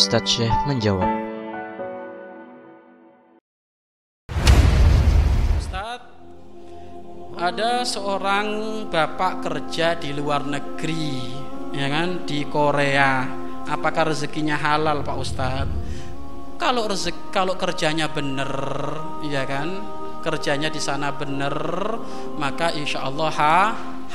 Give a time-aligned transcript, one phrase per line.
[0.00, 1.12] Ustadz Syekh menjawab.
[5.60, 6.08] Ustadz,
[7.36, 8.48] ada seorang
[8.88, 11.36] bapak kerja di luar negeri,
[11.76, 13.28] ya kan, di Korea.
[13.68, 15.76] Apakah rezekinya halal, Pak Ustadz?
[16.56, 18.48] Kalau rezeki, kalau kerjanya benar,
[19.28, 19.84] ya kan,
[20.24, 21.52] kerjanya di sana benar,
[22.40, 23.60] maka insya Allah ha,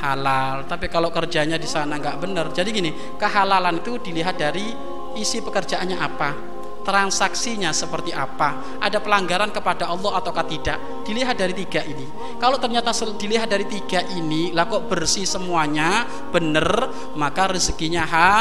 [0.02, 0.66] halal.
[0.66, 2.90] Tapi kalau kerjanya di sana nggak benar, jadi gini,
[3.22, 6.30] kehalalan itu dilihat dari isi pekerjaannya apa,
[6.86, 12.06] transaksinya seperti apa, ada pelanggaran kepada Allah ataukah tidak, dilihat dari tiga ini.
[12.38, 16.86] Kalau ternyata dilihat dari tiga ini, lah kok bersih semuanya, benar,
[17.18, 18.32] maka rezekinya ha,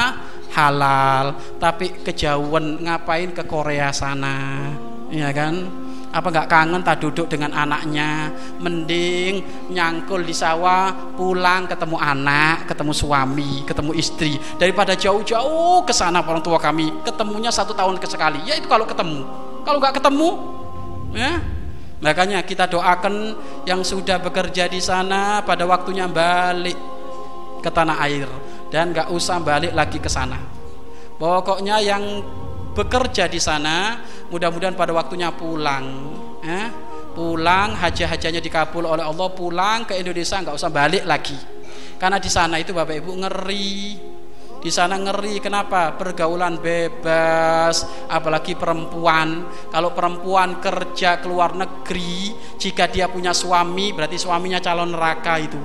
[0.53, 1.57] halal.
[1.57, 4.69] Tapi kejauhan ngapain ke Korea sana,
[5.09, 5.84] ya kan?
[6.15, 8.31] Apa nggak kangen tak duduk dengan anaknya?
[8.63, 14.39] Mending nyangkul di sawah pulang ketemu anak ketemu suami ketemu istri.
[14.55, 19.27] Daripada jauh-jauh ke sana orang tua kami ketemunya satu tahun sekali ya itu kalau ketemu.
[19.67, 20.30] Kalau nggak ketemu
[21.11, 21.44] ya.
[21.99, 23.35] Makanya kita doakan
[23.67, 26.79] yang sudah bekerja di sana pada waktunya balik
[27.59, 28.27] ke tanah air.
[28.72, 30.39] Dan nggak usah balik lagi ke sana.
[31.16, 32.03] Pokoknya yang
[32.76, 35.86] bekerja di sana mudah-mudahan pada waktunya pulang
[36.44, 36.68] eh?
[37.16, 41.40] pulang haji-hajanya dikabul oleh Allah pulang ke Indonesia nggak usah balik lagi.
[41.96, 43.80] Karena di sana itu Bapak Ibu ngeri.
[44.59, 45.96] Di sana ngeri kenapa?
[45.96, 49.48] Pergaulan bebas apalagi perempuan.
[49.72, 55.62] Kalau perempuan kerja ke luar negeri jika dia punya suami berarti suaminya calon neraka itu.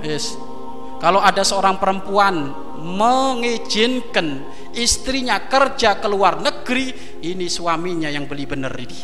[0.00, 0.53] Yes
[1.02, 2.52] kalau ada seorang perempuan
[2.84, 4.44] mengizinkan
[4.76, 9.00] istrinya kerja ke luar negeri, ini suaminya yang beli bener ini.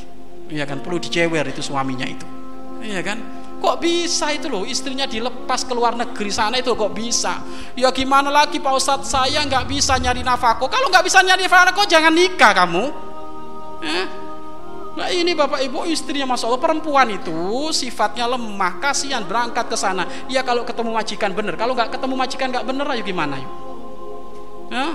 [0.50, 2.26] Iya kan, perlu dicewer itu suaminya itu.
[2.82, 3.18] Iya kan?
[3.60, 7.44] Kok bisa itu loh istrinya dilepas ke luar negeri sana itu kok bisa?
[7.76, 10.56] Ya gimana lagi Pak Ustadz saya nggak bisa nyari nafkah.
[10.64, 12.84] Kalau nggak bisa nyari nafkah jangan nikah kamu.
[13.84, 14.04] Eh?
[15.00, 20.04] Nah ini bapak ibu istrinya masya Allah perempuan itu sifatnya lemah kasihan berangkat ke sana.
[20.28, 23.52] Ya kalau ketemu majikan bener, kalau nggak ketemu majikan nggak bener ayo gimana yuk?
[24.68, 24.86] Ya?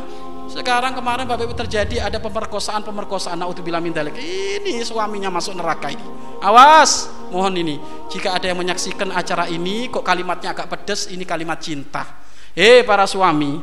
[0.46, 3.42] Sekarang kemarin bapak ibu terjadi ada pemerkosaan pemerkosaan.
[3.42, 4.14] Naudzubillah min dalik.
[4.14, 6.06] Ini suaminya masuk neraka ini.
[6.38, 7.82] Awas, mohon ini.
[8.14, 12.06] Jika ada yang menyaksikan acara ini, kok kalimatnya agak pedes, ini kalimat cinta.
[12.54, 13.58] Hei para suami,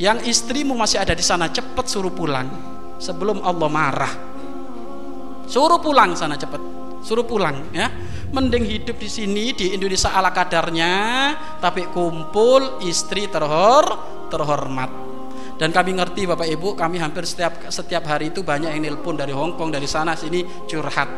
[0.00, 2.48] yang istrimu masih ada di sana, cepat suruh pulang
[2.96, 4.27] sebelum Allah marah
[5.48, 6.60] suruh pulang sana cepet.
[7.00, 7.88] Suruh pulang ya.
[8.28, 10.92] Mending hidup di sini di Indonesia ala kadarnya
[11.64, 13.88] tapi kumpul istri terhor
[14.28, 15.08] terhormat.
[15.58, 19.34] Dan kami ngerti Bapak Ibu kami hampir setiap setiap hari itu banyak yang nelpon dari
[19.34, 21.08] Hong Kong dari sana sini curhat.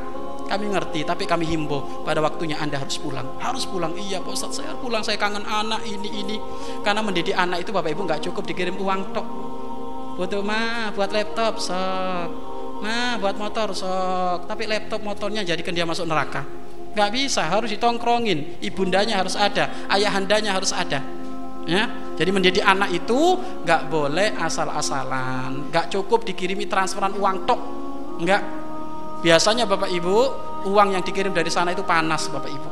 [0.48, 3.36] Kami ngerti tapi kami himbau pada waktunya anda harus pulang.
[3.42, 3.92] Harus pulang.
[3.98, 5.02] Iya Pak saya pulang.
[5.02, 6.36] Saya kangen anak ini ini.
[6.86, 9.26] Karena mendidik anak itu Bapak Ibu nggak cukup dikirim uang tok.
[10.14, 14.48] Butuh mah buat laptop sok Nah buat motor sok.
[14.48, 16.44] Tapi laptop motornya jadikan dia masuk neraka.
[16.96, 18.58] Gak bisa harus ditongkrongin.
[18.58, 20.98] Ibundanya harus ada Ayahandanya harus ada.
[21.68, 21.86] Ya?
[22.18, 25.70] Jadi menjadi anak itu gak boleh asal-asalan.
[25.70, 27.60] Gak cukup dikirimi transferan uang tok.
[28.20, 28.42] Enggak
[29.20, 30.16] Biasanya Bapak Ibu
[30.60, 32.68] Uang yang dikirim dari sana itu panas Bapak Ibu.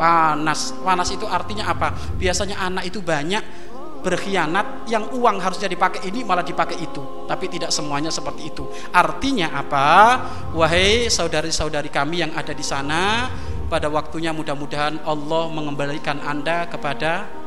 [0.00, 0.72] Panas.
[0.80, 1.92] Panas itu artinya apa?
[2.16, 3.71] Biasanya anak itu banyak
[4.02, 7.24] berkhianat yang uang harusnya dipakai ini malah dipakai itu.
[7.24, 8.66] Tapi tidak semuanya seperti itu.
[8.90, 9.88] Artinya apa?
[10.52, 13.30] Wahai saudari-saudari kami yang ada di sana
[13.70, 17.40] pada waktunya mudah-mudahan Allah mengembalikan anda kepada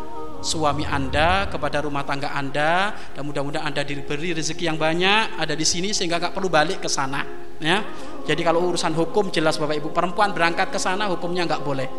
[0.46, 5.66] suami anda kepada rumah tangga anda dan mudah-mudahan anda diberi rezeki yang banyak ada di
[5.66, 7.26] sini sehingga nggak perlu balik ke sana
[7.58, 7.82] ya.
[8.26, 11.90] Jadi kalau urusan hukum jelas bapak ibu perempuan berangkat ke sana hukumnya nggak boleh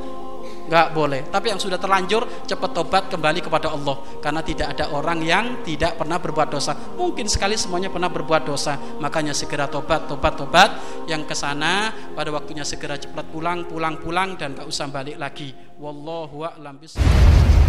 [0.67, 1.27] nggak boleh.
[1.31, 3.97] Tapi yang sudah terlanjur cepat tobat kembali kepada Allah.
[4.21, 6.77] Karena tidak ada orang yang tidak pernah berbuat dosa.
[6.99, 8.77] Mungkin sekali semuanya pernah berbuat dosa.
[9.01, 10.71] Makanya segera tobat tobat tobat.
[11.07, 15.55] Yang ke sana pada waktunya segera cepat pulang pulang pulang dan gak usah balik lagi.
[15.77, 17.66] Wallahu a'lam bishawab